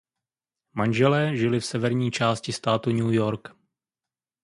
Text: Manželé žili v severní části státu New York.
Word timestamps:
Manželé 0.73 1.37
žili 1.37 1.59
v 1.59 1.65
severní 1.65 2.11
části 2.11 2.53
státu 2.53 2.91
New 2.91 3.13
York. 3.13 3.49